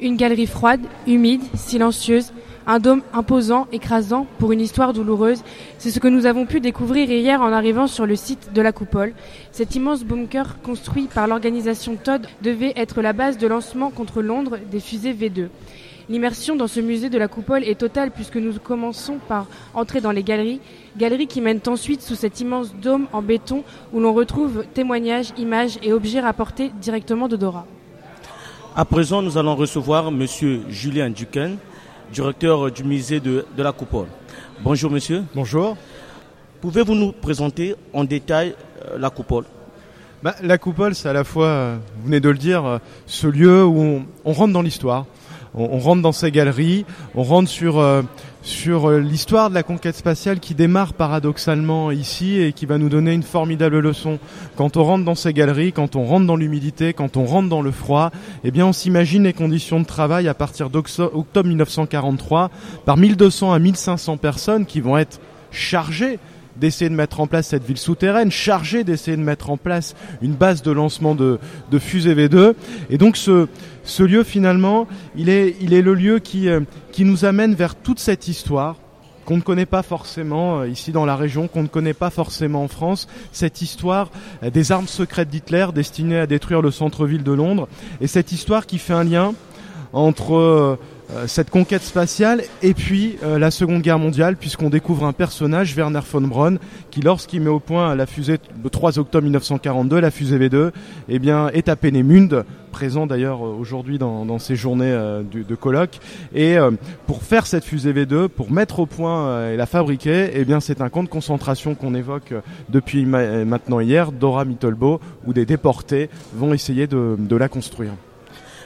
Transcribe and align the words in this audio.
Une 0.00 0.16
galerie 0.16 0.48
froide, 0.48 0.80
humide, 1.06 1.42
silencieuse, 1.54 2.32
un 2.66 2.80
dôme 2.80 3.02
imposant, 3.12 3.68
écrasant, 3.70 4.26
pour 4.38 4.50
une 4.50 4.60
histoire 4.60 4.92
douloureuse, 4.92 5.42
c'est 5.78 5.90
ce 5.90 6.00
que 6.00 6.08
nous 6.08 6.26
avons 6.26 6.46
pu 6.46 6.58
découvrir 6.58 7.10
hier 7.10 7.40
en 7.40 7.52
arrivant 7.52 7.86
sur 7.86 8.04
le 8.04 8.16
site 8.16 8.52
de 8.52 8.60
la 8.60 8.72
coupole. 8.72 9.12
Cet 9.52 9.76
immense 9.76 10.02
bunker 10.02 10.60
construit 10.62 11.06
par 11.06 11.28
l'organisation 11.28 11.94
Todd 11.94 12.26
devait 12.42 12.72
être 12.74 13.02
la 13.02 13.12
base 13.12 13.38
de 13.38 13.46
lancement 13.46 13.90
contre 13.90 14.20
Londres 14.20 14.58
des 14.70 14.80
fusées 14.80 15.12
V2. 15.12 15.48
L'immersion 16.08 16.56
dans 16.56 16.66
ce 16.66 16.80
musée 16.80 17.08
de 17.08 17.16
la 17.16 17.28
coupole 17.28 17.62
est 17.64 17.78
totale 17.78 18.10
puisque 18.10 18.36
nous 18.36 18.54
commençons 18.54 19.18
par 19.28 19.46
entrer 19.74 20.00
dans 20.00 20.10
les 20.10 20.24
galeries, 20.24 20.60
galeries 20.98 21.28
qui 21.28 21.40
mènent 21.40 21.60
ensuite 21.66 22.02
sous 22.02 22.16
cet 22.16 22.40
immense 22.40 22.74
dôme 22.74 23.06
en 23.12 23.22
béton 23.22 23.62
où 23.92 24.00
l'on 24.00 24.12
retrouve 24.12 24.64
témoignages, 24.74 25.32
images 25.38 25.78
et 25.82 25.92
objets 25.92 26.20
rapportés 26.20 26.72
directement 26.80 27.28
de 27.28 27.36
Dora. 27.36 27.64
À 28.76 28.84
présent, 28.84 29.22
nous 29.22 29.38
allons 29.38 29.54
recevoir 29.54 30.10
Monsieur 30.10 30.62
Julien 30.68 31.08
Duquesne, 31.08 31.58
directeur 32.12 32.72
du 32.72 32.82
musée 32.82 33.20
de, 33.20 33.46
la 33.56 33.70
Coupole. 33.70 34.08
Bonjour 34.64 34.90
monsieur. 34.90 35.22
Bonjour. 35.32 35.76
Pouvez-vous 36.60 36.96
nous 36.96 37.12
présenter 37.12 37.76
en 37.92 38.02
détail 38.02 38.56
euh, 38.84 38.98
la 38.98 39.10
Coupole? 39.10 39.44
Bah, 40.24 40.34
La 40.42 40.58
Coupole, 40.58 40.96
c'est 40.96 41.08
à 41.08 41.12
la 41.12 41.22
fois, 41.22 41.46
euh, 41.46 41.76
vous 41.98 42.06
venez 42.06 42.18
de 42.18 42.28
le 42.28 42.36
dire, 42.36 42.64
euh, 42.64 42.78
ce 43.06 43.28
lieu 43.28 43.64
où 43.64 44.02
on 44.24 44.32
rentre 44.32 44.52
dans 44.52 44.62
l'histoire 44.62 45.06
on, 45.54 45.78
rentre 45.78 46.02
dans 46.02 46.12
ces 46.12 46.30
galeries, 46.30 46.84
on 47.14 47.22
rentre 47.22 47.48
sur 47.48 47.78
euh, 47.78 48.02
sur 48.44 48.90
euh, 48.90 49.00
l'histoire 49.00 49.48
de 49.48 49.54
la 49.54 49.62
conquête 49.62 49.96
spatiale 49.96 50.38
qui 50.38 50.54
démarre 50.54 50.92
paradoxalement 50.92 51.90
ici 51.90 52.40
et 52.40 52.52
qui 52.52 52.66
va 52.66 52.76
nous 52.76 52.90
donner 52.90 53.12
une 53.12 53.22
formidable 53.22 53.78
leçon. 53.78 54.18
Quand 54.56 54.76
on 54.76 54.84
rentre 54.84 55.04
dans 55.04 55.14
ces 55.14 55.32
galeries, 55.32 55.72
quand 55.72 55.96
on 55.96 56.04
rentre 56.04 56.26
dans 56.26 56.36
l'humidité, 56.36 56.92
quand 56.92 57.16
on 57.16 57.24
rentre 57.24 57.48
dans 57.48 57.62
le 57.62 57.70
froid, 57.70 58.10
eh 58.44 58.50
bien 58.50 58.66
on 58.66 58.72
s'imagine 58.72 59.24
les 59.24 59.32
conditions 59.32 59.80
de 59.80 59.86
travail 59.86 60.28
à 60.28 60.34
partir 60.34 60.68
d'octobre 60.68 61.48
1943 61.48 62.50
par 62.84 62.96
1200 62.96 63.52
à 63.52 63.58
1500 63.58 64.18
personnes 64.18 64.66
qui 64.66 64.80
vont 64.80 64.98
être 64.98 65.20
chargées 65.50 66.18
d'essayer 66.56 66.88
de 66.88 66.94
mettre 66.94 67.20
en 67.20 67.26
place 67.26 67.48
cette 67.48 67.64
ville 67.64 67.78
souterraine, 67.78 68.30
chargée 68.30 68.84
d'essayer 68.84 69.16
de 69.16 69.22
mettre 69.22 69.50
en 69.50 69.56
place 69.56 69.94
une 70.22 70.34
base 70.34 70.62
de 70.62 70.70
lancement 70.70 71.14
de, 71.14 71.38
de 71.70 71.78
fusée 71.78 72.14
V2. 72.14 72.54
Et 72.90 72.98
donc 72.98 73.16
ce, 73.16 73.48
ce 73.84 74.02
lieu 74.02 74.24
finalement, 74.24 74.86
il 75.16 75.28
est, 75.28 75.56
il 75.60 75.74
est 75.74 75.82
le 75.82 75.94
lieu 75.94 76.18
qui, 76.18 76.48
euh, 76.48 76.60
qui 76.92 77.04
nous 77.04 77.24
amène 77.24 77.54
vers 77.54 77.74
toute 77.74 77.98
cette 77.98 78.28
histoire 78.28 78.76
qu'on 79.24 79.36
ne 79.36 79.42
connaît 79.42 79.66
pas 79.66 79.82
forcément 79.82 80.60
euh, 80.60 80.68
ici 80.68 80.92
dans 80.92 81.06
la 81.06 81.16
région, 81.16 81.48
qu'on 81.48 81.62
ne 81.62 81.68
connaît 81.68 81.94
pas 81.94 82.10
forcément 82.10 82.64
en 82.64 82.68
France, 82.68 83.08
cette 83.32 83.62
histoire 83.62 84.10
euh, 84.42 84.50
des 84.50 84.72
armes 84.72 84.88
secrètes 84.88 85.30
d'Hitler 85.30 85.66
destinées 85.74 86.18
à 86.18 86.26
détruire 86.26 86.62
le 86.62 86.70
centre-ville 86.70 87.22
de 87.22 87.32
Londres, 87.32 87.68
et 88.00 88.06
cette 88.06 88.32
histoire 88.32 88.66
qui 88.66 88.78
fait 88.78 88.92
un 88.92 89.04
lien 89.04 89.34
entre 89.92 90.78
cette 91.26 91.50
conquête 91.50 91.82
spatiale 91.82 92.42
et 92.62 92.74
puis 92.74 93.16
euh, 93.22 93.38
la 93.38 93.50
Seconde 93.50 93.82
Guerre 93.82 93.98
mondiale 93.98 94.36
puisqu'on 94.36 94.70
découvre 94.70 95.04
un 95.04 95.12
personnage, 95.12 95.74
Werner 95.76 96.00
von 96.10 96.22
Braun, 96.22 96.58
qui 96.90 97.00
lorsqu'il 97.02 97.40
met 97.40 97.50
au 97.50 97.60
point 97.60 97.94
la 97.94 98.06
fusée 98.06 98.38
le 98.62 98.70
3 98.70 98.98
octobre 98.98 99.24
1942, 99.24 100.00
la 100.00 100.10
fusée 100.10 100.38
V2, 100.38 100.70
eh 101.08 101.18
bien 101.18 101.48
est 101.48 101.68
à 101.68 101.76
Peenemünde, 101.76 102.44
présent 102.72 103.06
d'ailleurs 103.06 103.44
euh, 103.44 103.54
aujourd'hui 103.58 103.98
dans, 103.98 104.24
dans, 104.24 104.38
ces 104.38 104.56
journées 104.56 104.92
de, 104.92 105.54
colloque. 105.54 106.00
Et 106.34 106.56
pour 107.06 107.22
faire 107.22 107.46
cette 107.46 107.64
fusée 107.64 107.92
V2, 107.92 108.28
pour 108.28 108.50
mettre 108.50 108.80
au 108.80 108.86
point 108.86 109.50
et 109.50 109.56
la 109.56 109.66
fabriquer, 109.66 110.30
eh 110.34 110.44
bien 110.44 110.60
c'est 110.60 110.80
un 110.80 110.88
camp 110.88 111.02
de 111.02 111.08
concentration 111.08 111.74
qu'on 111.74 111.94
évoque 111.94 112.34
depuis 112.68 113.06
maintenant 113.06 113.80
hier, 113.80 114.10
Dora 114.10 114.44
Mittelbo, 114.44 115.00
où 115.26 115.32
des 115.32 115.46
déportés 115.46 116.10
vont 116.34 116.52
essayer 116.52 116.86
de 116.86 117.36
la 117.36 117.48
construire. 117.48 117.92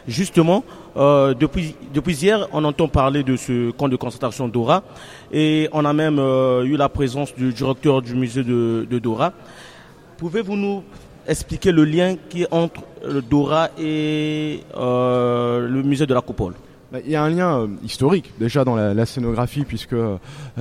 Justement, 0.08 0.64
euh, 0.96 1.34
depuis, 1.34 1.76
hier, 2.06 2.48
on 2.54 2.64
entend 2.64 2.88
parler 2.88 3.22
de 3.22 3.36
ce 3.36 3.70
camp 3.72 3.88
de 3.88 3.96
concentration 3.96 4.48
Dora 4.48 4.82
et 5.30 5.68
on 5.72 5.84
a 5.84 5.92
même 5.92 6.18
euh, 6.18 6.64
eu 6.64 6.78
la 6.78 6.88
présence 6.88 7.34
du 7.34 7.52
directeur 7.52 8.00
du 8.00 8.14
musée 8.14 8.42
de, 8.42 8.98
Dora. 9.02 9.34
Pouvez-vous 10.16 10.56
nous 10.56 10.82
expliquer 11.26 11.72
le 11.72 11.84
lien 11.84 12.16
qui 12.30 12.44
est 12.44 12.48
entre 12.50 12.80
Dora 13.28 13.68
et 13.78 14.60
euh, 14.78 15.68
le 15.68 15.82
musée 15.82 16.06
de 16.06 16.14
la 16.14 16.22
Coupole? 16.22 16.54
Il 17.04 17.10
y 17.10 17.16
a 17.16 17.22
un 17.22 17.28
lien 17.28 17.60
euh, 17.60 17.66
historique 17.84 18.32
déjà 18.40 18.64
dans 18.64 18.76
la, 18.76 19.06
scénographie 19.06 19.64
puisque 19.64 19.92
euh, 19.92 20.16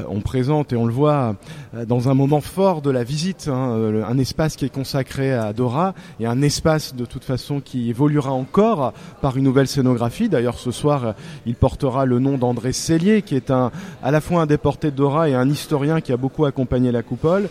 on 0.09 0.19
présente 0.19 0.73
et 0.73 0.75
on 0.75 0.85
le 0.85 0.91
voit 0.91 1.35
euh, 1.73 1.85
dans 1.85 2.09
un 2.09 2.13
moment 2.13 2.41
fort 2.41 2.81
de 2.81 2.91
la 2.91 3.03
visite, 3.03 3.47
hein, 3.47 4.03
un 4.07 4.17
espace 4.17 4.55
qui 4.57 4.65
est 4.65 4.73
consacré 4.73 5.33
à 5.33 5.53
Dora 5.53 5.93
et 6.19 6.25
un 6.25 6.41
espace 6.41 6.95
de 6.95 7.05
toute 7.05 7.23
façon 7.23 7.61
qui 7.61 7.89
évoluera 7.89 8.31
encore 8.31 8.93
par 9.21 9.37
une 9.37 9.45
nouvelle 9.45 9.67
scénographie. 9.67 10.27
D'ailleurs 10.27 10.59
ce 10.59 10.71
soir 10.71 11.15
il 11.45 11.55
portera 11.55 12.05
le 12.05 12.19
nom 12.19 12.37
d'André 12.37 12.73
Cellier 12.73 13.21
qui 13.21 13.35
est 13.35 13.49
à 13.49 13.71
la 14.03 14.21
fois 14.21 14.41
un 14.41 14.45
déporté 14.45 14.91
de 14.91 14.97
Dora 14.97 15.29
et 15.29 15.35
un 15.35 15.49
historien 15.49 16.01
qui 16.01 16.11
a 16.11 16.17
beaucoup 16.17 16.45
accompagné 16.45 16.91
la 16.91 17.03
coupole. 17.03 17.49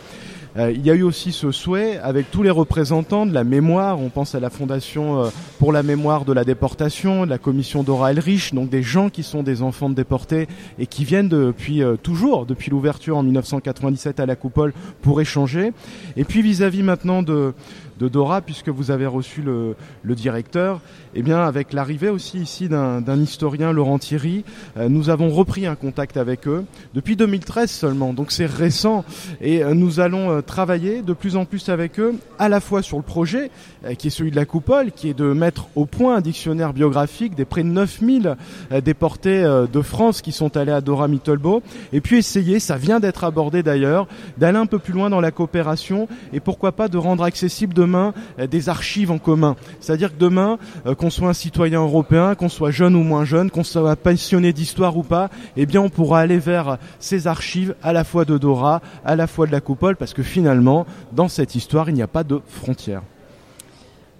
Euh, 0.58 0.72
il 0.72 0.84
y 0.86 0.90
a 0.90 0.94
eu 0.94 1.02
aussi 1.02 1.32
ce 1.32 1.50
souhait 1.50 1.98
avec 1.98 2.30
tous 2.30 2.42
les 2.42 2.50
représentants 2.50 3.26
de 3.26 3.34
la 3.34 3.44
mémoire. 3.44 4.00
On 4.00 4.08
pense 4.08 4.34
à 4.34 4.40
la 4.40 4.48
Fondation 4.48 5.24
euh, 5.24 5.28
pour 5.58 5.70
la 5.72 5.82
mémoire 5.82 6.24
de 6.24 6.32
la 6.32 6.44
déportation, 6.44 7.24
la 7.24 7.36
commission 7.36 7.82
Dora 7.82 8.12
Elrich, 8.12 8.54
donc 8.54 8.70
des 8.70 8.82
gens 8.82 9.10
qui 9.10 9.22
sont 9.22 9.42
des 9.42 9.60
enfants 9.60 9.90
de 9.90 9.94
déportés 9.94 10.48
et 10.78 10.86
qui 10.86 11.04
viennent 11.04 11.28
depuis 11.28 11.82
euh, 11.82 11.96
toujours, 11.96 12.46
depuis 12.46 12.70
l'ouverture 12.70 13.18
en 13.18 13.22
1997 13.22 14.18
à 14.18 14.26
la 14.26 14.34
Coupole, 14.34 14.72
pour 15.02 15.20
échanger. 15.20 15.72
Et 16.16 16.24
puis 16.24 16.40
vis-à-vis 16.40 16.82
maintenant 16.82 17.22
de 17.22 17.52
de 17.98 18.08
Dora, 18.08 18.40
puisque 18.40 18.68
vous 18.68 18.90
avez 18.90 19.06
reçu 19.06 19.42
le, 19.42 19.74
le 20.02 20.14
directeur, 20.14 20.80
eh 21.14 21.22
bien, 21.22 21.40
avec 21.40 21.72
l'arrivée 21.72 22.10
aussi 22.10 22.38
ici 22.38 22.68
d'un 22.68 23.20
historien, 23.20 23.72
Laurent 23.72 23.98
Thierry, 23.98 24.44
euh, 24.76 24.88
nous 24.88 25.08
avons 25.08 25.30
repris 25.30 25.66
un 25.66 25.74
contact 25.74 26.16
avec 26.16 26.46
eux 26.46 26.64
depuis 26.94 27.16
2013 27.16 27.70
seulement, 27.70 28.12
donc 28.12 28.32
c'est 28.32 28.46
récent, 28.46 29.04
et 29.40 29.64
euh, 29.64 29.74
nous 29.74 30.00
allons 30.00 30.30
euh, 30.30 30.40
travailler 30.42 31.02
de 31.02 31.12
plus 31.12 31.36
en 31.36 31.44
plus 31.44 31.68
avec 31.68 31.98
eux, 31.98 32.14
à 32.38 32.48
la 32.48 32.60
fois 32.60 32.82
sur 32.82 32.98
le 32.98 33.02
projet, 33.02 33.50
qui 33.98 34.08
est 34.08 34.10
celui 34.10 34.30
de 34.30 34.36
la 34.36 34.44
coupole, 34.44 34.92
qui 34.92 35.08
est 35.08 35.14
de 35.14 35.32
mettre 35.32 35.68
au 35.74 35.86
point 35.86 36.16
un 36.16 36.20
dictionnaire 36.20 36.72
biographique 36.72 37.34
des 37.34 37.44
près 37.44 37.62
de 37.62 37.68
9000 37.68 38.36
déportés 38.84 39.42
de 39.42 39.82
France 39.82 40.22
qui 40.22 40.32
sont 40.32 40.56
allés 40.56 40.72
à 40.72 40.80
Dora 40.80 41.08
Mittelbo, 41.08 41.62
et 41.92 42.00
puis 42.00 42.18
essayer, 42.18 42.58
ça 42.58 42.76
vient 42.76 43.00
d'être 43.00 43.24
abordé 43.24 43.62
d'ailleurs, 43.62 44.06
d'aller 44.38 44.58
un 44.58 44.66
peu 44.66 44.78
plus 44.78 44.92
loin 44.92 45.08
dans 45.08 45.20
la 45.20 45.30
coopération, 45.30 46.08
et 46.32 46.40
pourquoi 46.40 46.72
pas 46.72 46.88
de 46.88 46.98
rendre 46.98 47.22
accessible 47.22 47.74
demain 47.86 48.12
euh, 48.38 48.46
des 48.46 48.68
archives 48.68 49.10
en 49.12 49.18
commun. 49.18 49.54
C'est-à-dire 49.80 50.10
que 50.12 50.18
demain, 50.18 50.58
euh, 50.86 50.94
qu'on 50.94 51.10
soit 51.10 51.28
un 51.28 51.32
citoyen 51.32 51.80
européen, 51.80 52.34
qu'on 52.34 52.48
soit 52.48 52.72
jeune 52.72 52.96
ou 52.96 53.04
moins 53.04 53.24
jeune, 53.24 53.50
qu'on 53.50 53.64
soit 53.64 53.94
passionné 53.94 54.52
d'histoire 54.52 54.96
ou 54.96 55.04
pas, 55.04 55.30
eh 55.56 55.66
bien 55.66 55.80
on 55.80 55.88
pourra 55.88 56.20
aller 56.20 56.38
vers 56.38 56.78
ces 56.98 57.28
archives 57.28 57.74
à 57.82 57.92
la 57.92 58.02
fois 58.02 58.24
de 58.24 58.36
Dora, 58.38 58.82
à 59.04 59.14
la 59.14 59.26
fois 59.28 59.46
de 59.46 59.52
la 59.52 59.60
coupole, 59.60 59.96
parce 59.96 60.14
que 60.14 60.24
finalement, 60.24 60.84
dans 61.12 61.28
cette 61.28 61.54
histoire, 61.54 61.88
il 61.88 61.94
n'y 61.94 62.02
a 62.02 62.08
pas 62.08 62.24
de 62.24 62.40
frontières. 62.48 63.02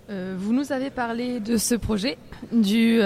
Euh, 0.09 0.37
vous 0.39 0.53
nous 0.53 0.71
avez 0.71 0.91
parlé 0.91 1.41
de 1.41 1.57
ce 1.57 1.75
projet, 1.75 2.17
du 2.53 3.01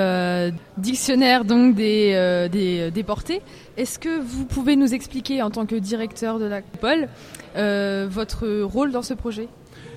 dictionnaire 0.77 1.47
donc 1.47 1.75
des, 1.75 2.49
des 2.53 2.91
déportés. 2.91 3.41
Est-ce 3.79 3.99
que 3.99 4.21
vous 4.21 4.45
pouvez 4.45 4.77
nous 4.77 4.93
expliquer 4.93 5.41
en 5.41 5.51
tant 5.51 5.65
que 5.65 5.77
directeur 5.77 6.39
de 6.39 6.45
la 6.45 6.61
coupole 6.61 7.09
votre 7.55 8.47
rôle 8.63 8.93
dans 8.93 9.03
ce 9.03 9.15
projet? 9.15 9.49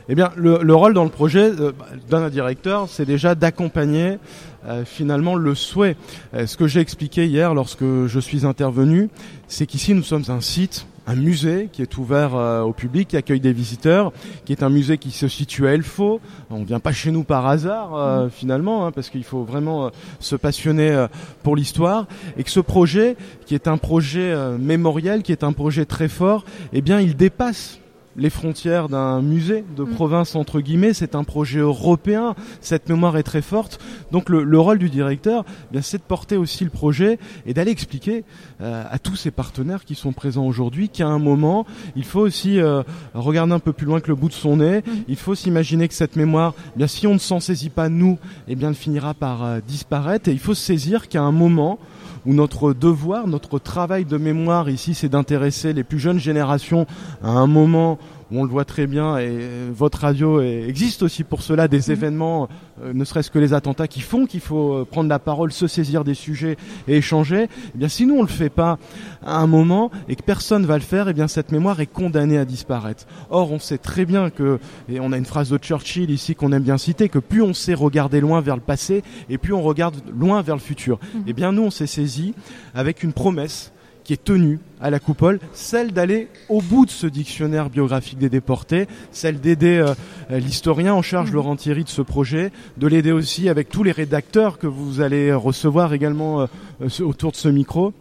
Eh 0.09 0.16
bien, 0.16 0.31
le, 0.36 0.75
rôle 0.75 0.94
dans 0.94 1.03
le 1.03 1.09
projet 1.09 1.52
euh, 1.59 1.72
d'un 2.09 2.30
directeur, 2.30 2.88
c'est 2.90 3.06
déjà 3.06 3.36
d'accompagner 3.36 4.18
euh, 4.66 4.84
finalement 4.86 5.36
le 5.36 5.56
souhait. 5.56 5.96
Euh, 6.34 6.46
ce 6.46 6.58
que 6.58 6.68
j'ai 6.68 6.81
expliqué 6.81 7.25
hier 7.25 7.53
lorsque 7.53 7.84
je 7.84 8.19
suis 8.19 8.46
intervenu, 8.46 9.09
c'est 9.47 9.66
qu'ici 9.66 9.94
nous 9.94 10.03
sommes 10.03 10.25
un 10.28 10.42
site 10.42 10.88
un 11.06 11.16
musée 11.16 11.68
qui 11.69 11.81
est 11.81 11.97
ouvert 11.97 12.34
au 12.66 12.72
public, 12.72 13.09
qui 13.09 13.18
accueille 13.18 13.42
des 13.42 13.52
visiteurs, 13.52 14.13
qui 14.46 14.53
est 14.53 14.63
un 14.63 14.69
musée 14.69 14.97
qui 14.97 15.12
se 15.12 15.28
situe 15.28 15.68
à 15.68 15.74
Elfo. 15.74 16.22
On 16.50 16.60
ne 16.60 16.66
vient 16.66 16.80
pas 16.80 16.94
chez 16.94 17.12
nous 17.12 17.25
par 17.25 17.45
hasard 17.45 18.30
finalement, 18.31 18.86
hein, 18.86 18.94
parce 18.94 19.10
qu'il 19.10 19.25
faut 19.25 19.44
vraiment 19.44 19.92
se 20.22 20.38
passionner 20.38 21.07
pour 21.44 21.57
l'histoire. 21.57 22.07
Et 22.38 22.45
que 22.45 22.50
ce 22.50 22.62
projet, 22.62 23.18
qui 23.45 23.54
est 23.54 23.68
un 23.68 23.75
projet 23.75 24.33
mémoriel, 24.57 25.24
qui 25.24 25.33
est 25.33 25.44
un 25.44 25.51
projet 25.51 25.83
très 25.83 26.07
fort, 26.07 26.45
eh 26.72 26.81
bien, 26.81 27.01
il 27.01 27.18
dépasse 27.18 27.81
les 28.15 28.30
frontières 28.30 28.89
d'un 28.89 29.21
musée 29.21 29.63
de 29.75 29.83
mm. 29.83 29.89
province 29.89 30.36
entre 30.36 30.62
guillemets. 30.62 30.94
C'est 30.94 31.15
un 31.15 31.24
projet 31.24 31.60
européen. 31.60 32.36
Cette 32.62 32.89
mémoire 32.89 33.18
est 33.18 33.24
très 33.24 33.42
forte. 33.42 33.80
Donc 34.12 34.30
le, 34.30 34.60
rôle 34.60 34.80
du 34.80 34.89
directeur, 34.89 35.44
eh 35.48 35.74
bien 35.74 35.81
c'est 35.81 35.98
de 35.98 36.04
porter 36.04 36.38
aussi 36.38 36.63
le 36.63 36.69
projet 36.69 37.19
et 37.45 37.54
d'aller 37.54 37.71
expliquer 37.71 38.24
euh, 38.62 38.83
à 38.89 39.00
tous 39.00 39.15
ces 39.15 39.31
partenaires 39.31 39.83
qui 39.83 39.95
sont 39.95 40.13
présents 40.13 40.45
aujourd'hui 40.45 40.89
qu'à 40.89 41.07
un 41.07 41.19
moment, 41.19 41.65
il 41.95 42.06
faut 42.06 42.21
aussi 42.21 42.60
euh, 42.60 42.83
regarder 43.13 43.54
un 43.54 43.60
peu 43.60 43.74
plus 43.74 43.86
loin 43.86 44.00
que 44.00 44.07
le 44.07 44.15
bout 44.15 44.30
de 44.30 44.33
son 44.33 44.57
nez. 44.57 44.80
Mm. 44.80 44.92
Il 45.07 45.18
faut 45.18 45.36
s'imaginer 45.36 45.88
que 45.88 45.94
cette 45.94 46.15
mémoire, 46.15 46.54
eh 46.75 46.77
bien 46.77 46.88
si 46.88 47.07
on 47.07 47.13
ne 47.13 47.19
s'en 47.19 47.39
saisit 47.39 47.69
pas 47.69 47.89
nous, 47.89 48.18
eh 48.48 48.56
bien 48.56 48.69
elle 48.69 48.75
finira 48.75 49.13
par 49.13 49.44
euh, 49.44 49.60
disparaître. 49.65 50.30
Et 50.30 50.31
il 50.31 50.39
faut 50.39 50.54
se 50.54 50.63
saisir 50.63 51.07
qu'à 51.07 51.21
un 51.21 51.31
moment 51.31 51.80
où 52.25 52.34
notre 52.34 52.74
devoir, 52.74 53.28
notre 53.28 53.60
travail 53.60 54.06
de 54.06 54.18
mémoire 54.18 54.70
ici, 54.70 54.94
c'est 54.94 55.10
d'intéresser 55.10 55.74
les 55.74 55.84
plus 55.84 56.00
jeunes 56.00 56.20
générations 56.20 56.86
à 57.24 57.30
un 57.30 57.48
moment 57.48 57.98
on 58.39 58.44
le 58.44 58.50
voit 58.50 58.65
très 58.65 58.88
bien 58.88 59.18
et 59.18 59.39
votre 59.74 60.00
radio 60.00 60.41
existe 60.41 61.03
aussi 61.03 61.24
pour 61.24 61.41
cela 61.41 61.68
des 61.68 61.88
mhm. 61.88 61.91
événements, 61.91 62.50
ne 62.83 63.06
serait-ce 63.06 63.31
que 63.31 63.39
les 63.39 63.53
attentats 63.53 63.88
qui 63.88 64.01
font 64.01 64.25
qu'il 64.25 64.39
faut 64.39 64.85
prendre 64.85 65.09
la 65.09 65.19
parole, 65.19 65.51
se 65.51 65.68
saisir 65.68 66.03
des 66.03 66.13
sujets 66.13 66.57
et 66.88 66.97
échanger. 66.97 67.47
Eh 67.75 67.77
bien, 67.77 67.88
si 67.88 68.06
nous 68.06 68.15
on 68.15 68.21
le 68.21 68.27
fait 68.27 68.50
pas 68.50 68.77
à 69.25 69.38
un 69.38 69.47
moment 69.47 69.91
et 70.07 70.15
que 70.15 70.24
personne 70.24 70.65
va 70.65 70.75
le 70.75 70.83
faire, 70.83 71.07
eh 71.09 71.13
bien 71.13 71.27
cette 71.27 71.51
mémoire 71.51 71.80
est 71.80 71.88
condamnée 71.88 72.38
à 72.38 72.45
disparaître. 72.45 73.06
Or, 73.30 73.51
on 73.51 73.59
sait 73.59 73.77
très 73.77 74.06
bien 74.06 74.30
que, 74.30 74.59
et 74.89 75.00
on 75.00 75.12
a 75.12 75.18
une 75.18 75.25
phrase 75.25 75.50
de 75.50 75.57
Churchill 75.57 76.09
ici 76.09 76.36
qu'on 76.36 76.51
aime 76.51 76.63
bien 76.63 76.77
citer, 76.77 77.09
que 77.09 77.19
plus 77.19 77.41
on 77.41 77.53
sait 77.53 77.74
regarder 77.74 78.21
loin 78.21 78.41
vers 78.41 78.56
le 78.56 78.62
passé 78.62 79.03
et 79.29 79.38
plus 79.38 79.53
on 79.53 79.62
regarde 79.62 79.95
loin 80.18 80.41
vers 80.41 80.56
le 80.56 80.62
futur. 80.62 81.00
Mhm. 81.13 81.24
Eh 81.27 81.33
bien, 81.33 81.51
nous, 81.51 81.63
on 81.63 81.71
s'est 81.71 81.88
saisi 81.88 82.33
avec 82.74 83.03
une 83.03 83.13
promesse 83.13 83.71
qui 84.03 84.13
est 84.13 84.23
tenue 84.23 84.59
à 84.81 84.89
la 84.89 85.00
coupole, 85.00 85.39
celle 85.53 85.91
d'aller 85.91 86.27
au 86.50 86.61
bout 86.61 86.85
de 86.85 86.91
ce 86.91 87.07
dictionnaire 87.07 87.69
biographique 87.69 88.17
des 88.17 88.29
déportés, 88.29 88.88
celle 89.11 89.39
d'aider 89.39 89.77
euh, 89.77 90.39
l'historien 90.39 90.94
en 90.94 91.01
charge 91.01 91.29
mhm. 91.29 91.35
Laurent 91.35 91.55
Thierry 91.55 91.83
de 91.83 91.89
ce 91.89 92.01
projet, 92.01 92.51
de 92.77 92.88
l'aider 92.88 93.11
aussi 93.11 93.50
avec 93.50 93.69
tous 93.69 93.83
les 93.83 93.91
rédacteurs 93.91 94.57
que 94.59 94.67
vous 94.67 95.01
allez 95.01 95.33
recevoir 95.33 95.94
également 95.94 96.41
euh, 96.41 96.45
euh, 96.81 97.05
autour 97.05 97.31
de 97.31 97.38
ce 97.38 97.47
micro 97.47 97.94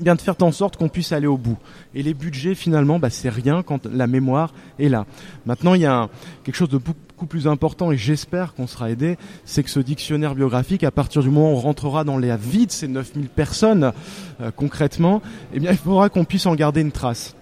bien 0.00 0.14
de 0.14 0.20
faire 0.20 0.36
en 0.40 0.52
sorte 0.52 0.76
qu'on 0.76 0.88
puisse 0.88 1.12
aller 1.12 1.26
au 1.26 1.36
bout. 1.36 1.58
Et 1.94 2.02
les 2.02 2.14
budgets, 2.14 2.54
finalement, 2.54 2.98
bah, 2.98 3.10
c'est 3.10 3.28
rien 3.28 3.62
quand 3.62 3.86
la 3.86 4.06
mémoire 4.06 4.54
est 4.78 4.88
là. 4.88 5.06
Maintenant, 5.46 5.74
il 5.74 5.82
y 5.82 5.86
a 5.86 6.08
quelque 6.44 6.54
chose 6.54 6.70
de 6.70 6.78
beaucoup 6.78 7.26
plus 7.26 7.46
important, 7.46 7.92
et 7.92 7.96
j'espère 7.96 8.54
qu'on 8.54 8.66
sera 8.66 8.90
aidé, 8.90 9.16
c'est 9.44 9.62
que 9.62 9.70
ce 9.70 9.80
dictionnaire 9.80 10.34
biographique, 10.34 10.82
à 10.84 10.90
partir 10.90 11.22
du 11.22 11.28
moment 11.28 11.52
où 11.52 11.56
on 11.56 11.60
rentrera 11.60 12.04
dans 12.04 12.18
les 12.18 12.36
vie 12.36 12.66
de 12.66 12.72
ces 12.72 12.88
9000 12.88 13.28
personnes, 13.28 13.92
euh, 14.40 14.50
concrètement, 14.54 15.20
eh 15.52 15.60
bien, 15.60 15.70
il 15.70 15.76
faudra 15.76 16.08
qu'on 16.08 16.24
puisse 16.24 16.46
en 16.46 16.54
garder 16.54 16.80
une 16.80 16.92
trace. 16.92 17.36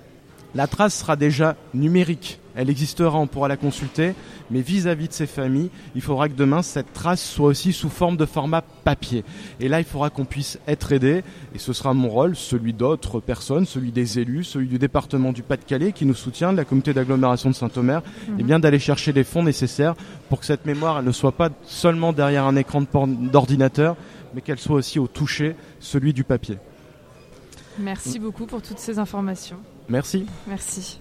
La 0.55 0.67
trace 0.67 0.99
sera 0.99 1.15
déjà 1.15 1.57
numérique. 1.75 2.40
Elle 2.57 2.71
existera, 2.71 3.19
on 3.19 3.27
pourra 3.27 3.49
la 3.49 3.57
consulter, 3.57 4.15
mais 4.51 4.61
vis-à-vis 4.61 5.09
de 5.09 5.13
ces 5.13 5.27
familles, 5.27 5.71
il 5.95 6.01
faudra 6.01 6.29
que 6.29 6.35
demain 6.35 6.63
cette 6.63 6.93
trace 6.93 7.23
soit 7.23 7.47
aussi 7.47 7.73
sous 7.73 7.89
forme 7.89 8.17
de 8.17 8.27
format 8.27 8.63
papier. 8.63 9.25
Et 9.61 9.69
là, 9.69 9.81
il 9.81 9.85
faudra 9.85 10.11
qu'on 10.11 10.25
puisse 10.25 10.59
être 10.67 10.93
aidé, 10.93 11.23
et 11.55 11.59
ce 11.59 11.73
sera 11.73 11.95
mon 11.95 12.09
rôle, 12.09 12.37
celui 12.37 12.73
d'autres 12.73 13.21
personnes, 13.21 13.67
celui 13.67 13.93
des 13.93 14.19
élus, 14.19 14.45
celui 14.45 14.67
du 14.67 14.79
département 14.79 15.33
du 15.33 15.43
Pas-de-Calais 15.43 15.93
qui 15.93 16.07
nous 16.07 16.15
soutient, 16.15 16.53
de 16.53 16.57
la 16.57 16.65
communauté 16.65 16.93
d'agglomération 16.93 17.51
de 17.51 17.55
Saint-Omer, 17.55 18.03
et 18.29 18.33
eh 18.39 18.43
bien 18.43 18.59
d'aller 18.59 18.79
chercher 18.79 19.13
les 19.13 19.25
fonds 19.25 19.43
nécessaires 19.43 19.95
pour 20.29 20.41
que 20.41 20.47
cette 20.47 20.67
mémoire 20.67 20.99
elle 20.99 21.05
ne 21.05 21.13
soit 21.13 21.33
pas 21.33 21.51
seulement 21.65 22.13
derrière 22.13 22.45
un 22.45 22.57
écran 22.57 22.83
d'ordinateur, 22.83 23.97
mais 24.35 24.41
qu'elle 24.41 24.59
soit 24.59 24.77
aussi 24.77 24.99
au 24.99 25.07
toucher, 25.07 25.57
celui 25.81 26.13
du 26.13 26.25
papier. 26.25 26.59
Merci 27.79 28.19
beaucoup 28.19 28.47
pour 28.47 28.63
toutes 28.63 28.79
ces 28.79 28.99
informations. 28.99 29.57
Merci. 29.89 30.27
Merci. 30.47 31.01